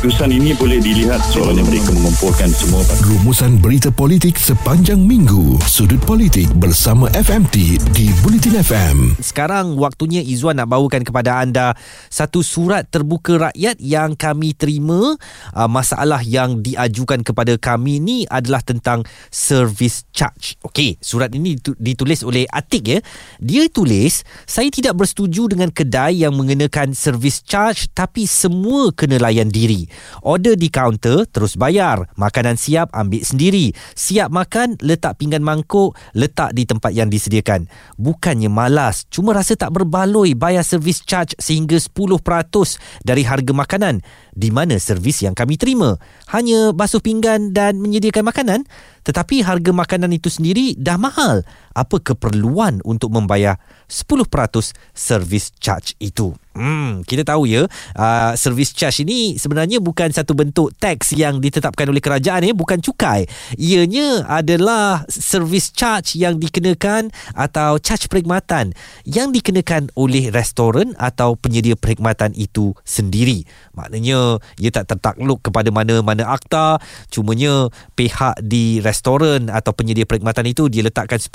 [0.00, 5.60] keputusan ini boleh dilihat soalnya mereka mengumpulkan semua Rumusan berita politik sepanjang minggu.
[5.68, 9.20] Sudut politik bersama FMT di Bulletin FM.
[9.20, 11.76] Sekarang waktunya Izzuan nak bawakan kepada anda
[12.08, 15.20] satu surat terbuka rakyat yang kami terima.
[15.52, 20.56] Uh, masalah yang diajukan kepada kami ni adalah tentang service charge.
[20.64, 23.04] Okey, surat ini ditulis oleh Atik ya.
[23.36, 29.52] Dia tulis, saya tidak bersetuju dengan kedai yang mengenakan service charge tapi semua kena layan
[29.52, 29.89] diri.
[30.22, 32.08] Order di kaunter, terus bayar.
[32.16, 33.72] Makanan siap, ambil sendiri.
[33.94, 37.66] Siap makan, letak pinggan mangkuk, letak di tempat yang disediakan.
[38.00, 42.20] Bukannya malas, cuma rasa tak berbaloi bayar servis charge sehingga 10%
[43.04, 44.02] dari harga makanan.
[44.40, 46.00] Di mana servis yang kami terima?
[46.32, 48.64] Hanya basuh pinggan dan menyediakan makanan?
[49.04, 51.44] Tetapi harga makanan itu sendiri dah mahal.
[51.76, 54.24] Apa keperluan untuk membayar 10%
[54.96, 56.32] service charge itu?
[56.50, 57.64] Hmm, kita tahu ya,
[57.94, 62.82] uh, service charge ini sebenarnya bukan satu bentuk teks yang ditetapkan oleh kerajaan ya, bukan
[62.82, 63.24] cukai.
[63.54, 68.76] Ianya adalah service charge yang dikenakan atau charge perkhidmatan
[69.06, 73.46] yang dikenakan oleh restoran atau penyedia perkhidmatan itu sendiri.
[73.74, 74.29] Maknanya
[74.60, 76.78] ia tak tertakluk kepada mana-mana akta,
[77.10, 81.34] cumanya pihak di restoran atau penyedia perkhidmatan itu dia letakkan 10%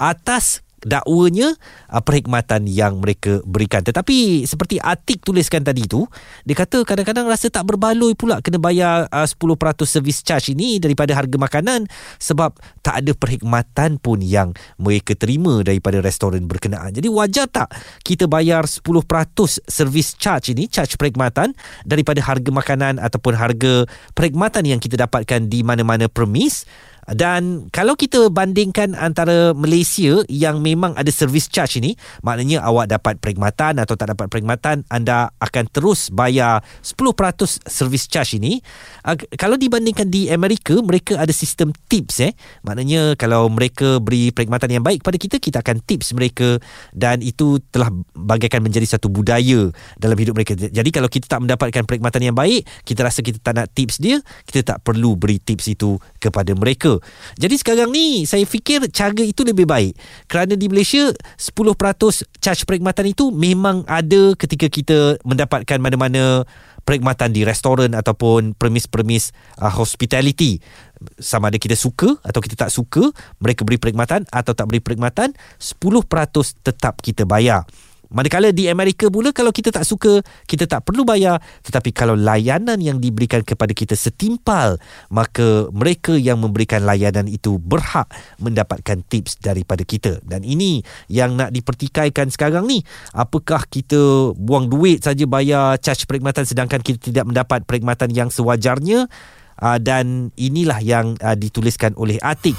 [0.00, 1.54] atas dakwanya
[1.90, 3.82] uh, perkhidmatan yang mereka berikan.
[3.82, 6.06] Tetapi seperti Atik tuliskan tadi tu
[6.42, 9.38] dia kata kadang-kadang rasa tak berbaloi pula kena bayar uh, 10%
[9.86, 11.86] service charge ini daripada harga makanan
[12.18, 16.90] sebab tak ada perkhidmatan pun yang mereka terima daripada restoran berkenaan.
[16.94, 17.70] Jadi wajar tak
[18.02, 18.82] kita bayar 10%
[19.66, 21.54] service charge ini charge perkhidmatan
[21.86, 26.66] daripada harga makanan ataupun harga perkhidmatan yang kita dapatkan di mana-mana premis
[27.10, 33.18] dan kalau kita bandingkan antara Malaysia yang memang ada service charge ini, maknanya awak dapat
[33.18, 37.02] perkhidmatan atau tak dapat perkhidmatan, anda akan terus bayar 10%
[37.66, 38.62] service charge ini.
[39.02, 42.32] Uh, kalau dibandingkan di Amerika, mereka ada sistem tips eh.
[42.62, 46.62] Maknanya kalau mereka beri perkhidmatan yang baik kepada kita, kita akan tips mereka
[46.94, 50.54] dan itu telah bagaikan menjadi satu budaya dalam hidup mereka.
[50.54, 54.22] Jadi kalau kita tak mendapatkan perkhidmatan yang baik, kita rasa kita tak nak tips dia,
[54.46, 57.01] kita tak perlu beri tips itu kepada mereka.
[57.36, 59.96] Jadi sekarang ni saya fikir cara itu lebih baik.
[60.26, 61.62] Kerana di Malaysia 10%
[62.40, 66.46] charge perkhidmatan itu memang ada ketika kita mendapatkan mana-mana
[66.82, 69.30] perkhidmatan di restoran ataupun premis-premis
[69.62, 70.58] uh, hospitality
[71.18, 75.34] sama ada kita suka atau kita tak suka mereka beri perkhidmatan atau tak beri perkhidmatan
[75.58, 76.06] 10%
[76.62, 77.66] tetap kita bayar
[78.12, 81.40] Manakala di Amerika pula kalau kita tak suka, kita tak perlu bayar.
[81.64, 84.76] Tetapi kalau layanan yang diberikan kepada kita setimpal,
[85.08, 88.06] maka mereka yang memberikan layanan itu berhak
[88.36, 90.20] mendapatkan tips daripada kita.
[90.20, 92.84] Dan ini yang nak dipertikaikan sekarang ni.
[93.16, 99.08] Apakah kita buang duit saja bayar charge perkhidmatan sedangkan kita tidak mendapat perkhidmatan yang sewajarnya?
[99.62, 102.56] Uh, dan inilah yang uh, dituliskan oleh Atik.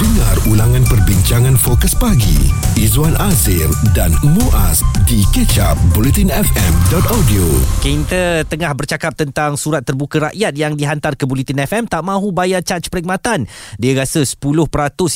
[0.00, 7.44] Dengar ulangan perbincangan fokus pagi Izwan Azir dan Muaz di kecap bulletinfm.audio
[7.84, 12.64] Kita tengah bercakap tentang surat terbuka rakyat yang dihantar ke Bulletin FM tak mahu bayar
[12.64, 13.44] charge perkhidmatan.
[13.76, 14.40] Dia rasa 10%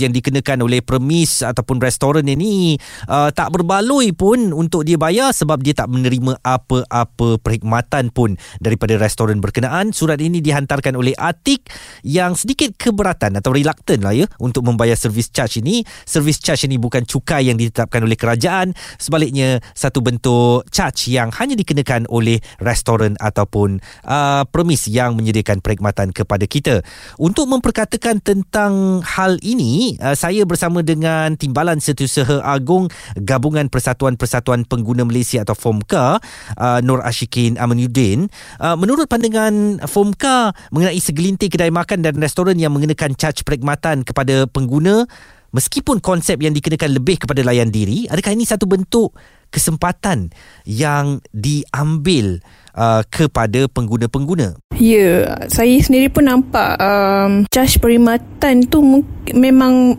[0.05, 2.77] yang dikenakan oleh premis ataupun restoran ini
[3.09, 9.01] uh, tak berbaloi pun untuk dia bayar sebab dia tak menerima apa-apa perkhidmatan pun daripada
[9.01, 9.97] restoran berkenaan.
[9.97, 11.73] Surat ini dihantarkan oleh Atik
[12.05, 15.87] yang sedikit keberatan atau reluctant lah ya untuk membayar servis charge ini.
[16.03, 21.55] Servis charge ini bukan cukai yang ditetapkan oleh kerajaan, sebaliknya satu bentuk charge yang hanya
[21.55, 26.81] dikenakan oleh restoran ataupun uh, premis yang menyediakan perkhidmatan kepada kita.
[27.21, 35.05] Untuk memperkatakan tentang hal ini, uh, saya bersama dengan Timbalan Setiausaha Agung Gabungan Persatuan-Persatuan Pengguna
[35.05, 36.19] Malaysia atau FOMKA,
[36.59, 38.27] uh, Nur Ashikin Amanuddin.
[38.59, 44.49] Uh, menurut pandangan FOMKA mengenai segelintir kedai makan dan restoran yang mengenakan charge perkhidmatan kepada
[44.49, 45.05] pengguna pengguna
[45.53, 49.13] meskipun konsep yang dikenakan lebih kepada layan diri adakah ini satu bentuk
[49.55, 50.35] kesempatan
[50.67, 52.43] yang diambil
[52.75, 54.59] uh, kepada pengguna-pengguna.
[54.75, 58.83] Ya, saya sendiri pun nampak um, charge perkhidmatan tu
[59.31, 59.95] memang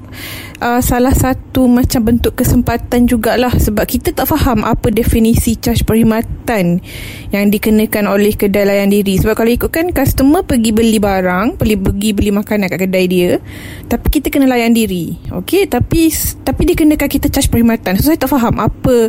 [0.60, 6.84] uh, salah satu macam bentuk kesempatan jugalah sebab kita tak faham apa definisi charge perkhidmatan
[7.32, 9.16] yang dikenakan oleh kedai layan diri.
[9.16, 13.40] Sebab kalau ikutkan customer pergi beli barang, pergi pergi beli makanan kat kedai dia,
[13.88, 15.16] tapi kita kena layan diri.
[15.32, 16.12] Okey, tapi
[16.44, 17.96] tapi dikenakan kita charge perkhidmatan.
[17.96, 19.08] So saya tak faham apa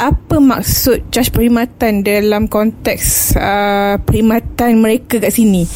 [0.00, 5.68] apa maksud charge perkhidmatan dalam konteks uh, perkhidmatan mereka kat sini?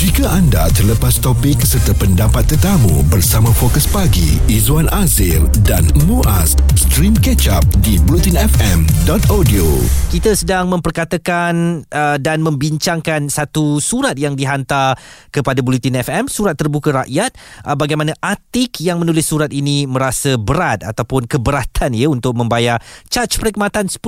[0.00, 7.12] Jika anda terlepas topik serta pendapat tetamu bersama Fokus Pagi, Izwan Azir dan Muaz, stream
[7.12, 9.66] catch up di blutinfm.audio.
[10.08, 14.96] Kita sedang memperkatakan uh, dan membincangkan satu surat yang dihantar
[15.28, 17.36] kepada Bulletin FM, surat terbuka rakyat,
[17.68, 22.80] uh, bagaimana Atik yang menulis surat ini merasa berat ataupun keberatan ya untuk membayar
[23.12, 24.00] caj perkhidmatan 10%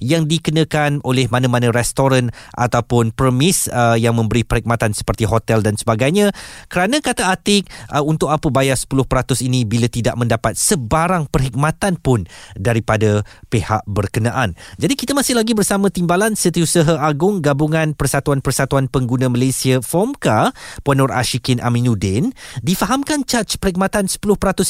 [0.00, 6.30] yang dikenakan oleh mana-mana restoran ataupun permis uh, yang memberi perkhidmatan seperti hotel dan sebagainya
[6.70, 8.94] kerana kata Atik uh, untuk apa bayar 10%
[9.42, 12.24] ini bila tidak mendapat sebarang perkhidmatan pun
[12.54, 14.54] daripada pihak berkenaan.
[14.78, 20.54] Jadi kita masih lagi bersama Timbalan Setiausaha Agung Gabungan Persatuan-Persatuan Pengguna Malaysia FOMKA
[20.86, 22.30] Puan Nur Ashikin Aminuddin
[22.62, 24.22] difahamkan caj perkhidmatan 10%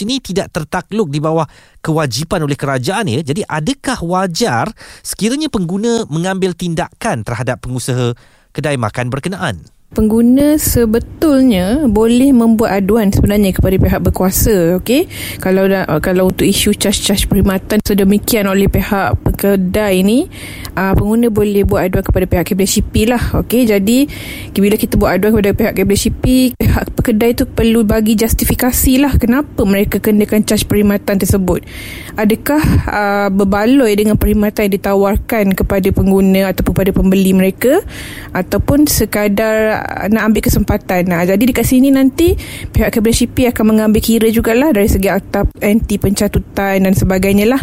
[0.08, 1.44] ini tidak tertakluk di bawah
[1.84, 3.20] kewajipan oleh kerajaan ya.
[3.20, 4.72] Jadi adakah wajar
[5.04, 8.16] sekiranya pengguna mengambil tindakan terhadap pengusaha
[8.56, 9.56] kedai makan berkenaan?
[9.96, 15.08] Pengguna sebetulnya boleh membuat aduan sebenarnya kepada pihak berkuasa okey?
[15.40, 20.28] Kalau dah, kalau untuk isu cas-cas perkhidmatan sedemikian oleh pihak kedai ini
[20.76, 23.64] uh, pengguna boleh buat aduan kepada pihak KBCP lah okey?
[23.64, 24.04] Jadi
[24.52, 29.64] bila kita buat aduan kepada pihak KBCP pihak kedai itu perlu bagi justifikasi lah kenapa
[29.64, 31.64] mereka kenakan cas perkhidmatan tersebut.
[32.20, 37.84] Adakah uh, berbaloi dengan perkhidmatan yang ditawarkan kepada pengguna ataupun kepada pembeli mereka
[38.34, 41.08] ataupun sekadar nak ambil kesempatan.
[41.08, 42.34] Nah, jadi dekat sini nanti
[42.70, 47.62] pihak KBCP akan mengambil kira jugalah dari segi akta anti pencatutan dan sebagainya lah.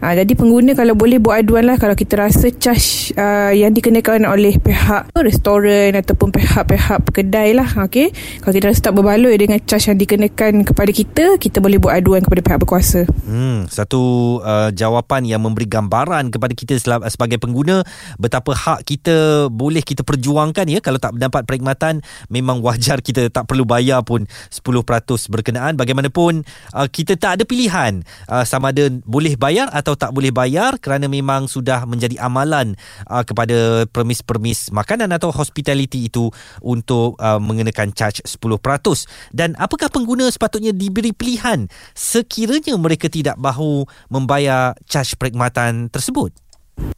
[0.00, 4.24] Ha, jadi pengguna kalau boleh buat aduan lah kalau kita rasa charge uh, yang dikenakan
[4.24, 7.68] oleh pihak restoran ataupun pihak-pihak kedai lah.
[7.88, 8.12] Okay?
[8.40, 12.24] Kalau kita rasa tak berbaloi dengan charge yang dikenakan kepada kita, kita boleh buat aduan
[12.24, 13.00] kepada pihak berkuasa.
[13.26, 16.74] Hmm, satu uh, jawapan yang memberi gambaran kepada kita
[17.08, 17.82] sebagai pengguna
[18.16, 23.50] betapa hak kita boleh kita perjuangkan ya kalau tak mendapat perkhidmatan memang wajar kita tak
[23.50, 24.86] perlu bayar pun 10%
[25.26, 25.74] berkenaan.
[25.74, 26.46] Bagaimanapun
[26.78, 31.10] uh, kita tak ada pilihan uh, sama ada boleh bayar atau tak boleh bayar kerana
[31.10, 32.78] memang sudah menjadi amalan
[33.10, 36.30] uh, kepada permis-permis makanan atau hospitality itu
[36.62, 41.66] untuk uh, mengenakan charge 10% dan apakah pengguna sepatutnya diberi pilihan?
[41.98, 46.30] Sekiranya mereka tidak mahu membayar charge perkhidmatan tersebut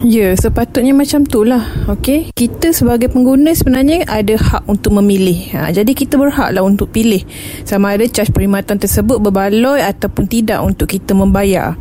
[0.03, 1.63] Ya, sepatutnya macam tu lah.
[1.87, 2.35] Okay?
[2.35, 5.55] Kita sebagai pengguna sebenarnya ada hak untuk memilih.
[5.55, 7.23] Ha, jadi kita berhaklah untuk pilih
[7.63, 11.79] sama ada caj perkhidmatan tersebut berbaloi ataupun tidak untuk kita membayar.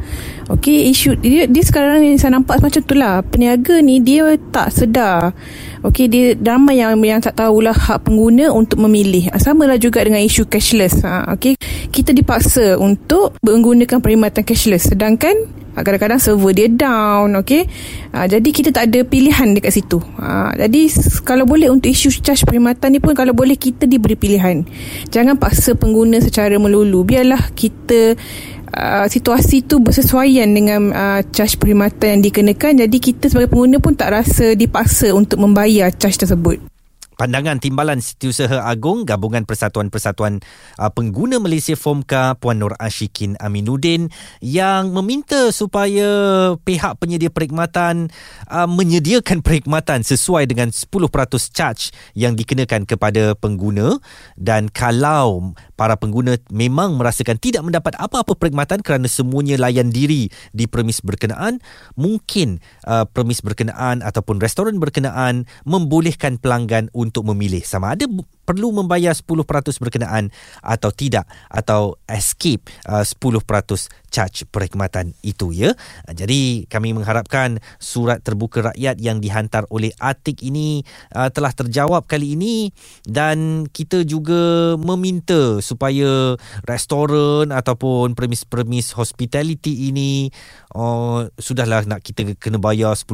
[0.53, 3.25] Okay, isu dia, dia sekarang ni saya nampak macam tu lah.
[3.25, 5.33] Peniaga ni dia tak sedar.
[5.81, 9.33] Okay, dia ramai yang yang tak tahulah hak pengguna untuk memilih.
[9.33, 11.01] Ha, sama lah juga dengan isu cashless.
[11.01, 11.57] Ha, okay,
[11.89, 14.93] kita dipaksa untuk menggunakan perkhidmatan cashless.
[14.93, 17.63] Sedangkan kadang-kadang server dia down okey
[18.15, 19.99] uh, jadi kita tak ada pilihan dekat situ.
[20.19, 20.87] Uh, jadi
[21.27, 24.63] kalau boleh untuk isu charge perkhidmatan ni pun kalau boleh kita diberi pilihan.
[25.11, 27.03] Jangan paksa pengguna secara melulu.
[27.03, 28.15] Biarlah kita
[28.71, 32.87] uh, situasi tu bersesuaian dengan uh, charge perkhidmatan yang dikenakan.
[32.87, 36.70] Jadi kita sebagai pengguna pun tak rasa dipaksa untuk membayar charge tersebut
[37.21, 40.41] pandangan Timbalan Setiausaha Agung Gabungan Persatuan-Persatuan
[40.81, 44.09] uh, Pengguna Malaysia FOMKA Puan Nur Ashikin Aminuddin
[44.41, 46.09] yang meminta supaya
[46.65, 48.09] pihak penyedia perkhidmatan
[48.49, 50.97] uh, menyediakan perkhidmatan sesuai dengan 10%
[51.53, 54.01] charge yang dikenakan kepada pengguna.
[54.33, 60.65] Dan kalau para pengguna memang merasakan tidak mendapat apa-apa perkhidmatan kerana semuanya layan diri di
[60.65, 61.61] premis berkenaan,
[61.93, 62.57] mungkin
[62.89, 67.59] uh, premis berkenaan ataupun restoran berkenaan membolehkan pelanggan untuk memilih.
[67.67, 68.07] Sama ada
[68.51, 69.47] perlu membayar 10%
[69.79, 70.27] berkenaan
[70.59, 73.47] atau tidak atau escape uh, 10%
[74.11, 75.71] charge perkhidmatan itu ya.
[76.11, 80.83] Jadi kami mengharapkan surat terbuka rakyat yang dihantar oleh Atik ini
[81.15, 82.75] uh, telah terjawab kali ini
[83.07, 86.35] dan kita juga meminta supaya
[86.67, 90.27] restoran ataupun premis-premis hospitality ini
[90.75, 93.07] uh, sudahlah nak kita kena bayar 10%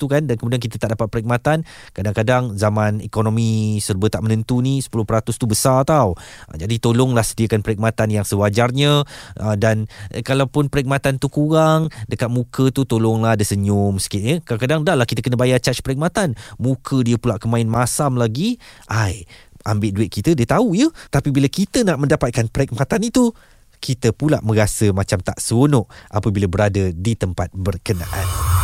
[0.00, 1.68] tu kan dan kemudian kita tak dapat perkhidmatan.
[1.92, 4.90] Kadang-kadang zaman ekonomi serba tak menentu ni 10%
[5.38, 6.16] tu besar tau.
[6.48, 9.04] Ah, jadi tolonglah sediakan perkhidmatan yang sewajarnya
[9.40, 14.36] ah, dan eh, kalaupun perkhidmatan tu kurang dekat muka tu tolonglah ada senyum sikit ya.
[14.42, 16.38] Kadang-kadang dah lah kita kena bayar charge perkhidmatan.
[16.56, 18.56] Muka dia pula kemain masam lagi.
[18.88, 19.28] Ai,
[19.66, 20.88] ambil duit kita dia tahu ya.
[21.12, 23.30] Tapi bila kita nak mendapatkan perkhidmatan itu
[23.78, 28.57] kita pula merasa macam tak seronok apabila berada di tempat berkenaan.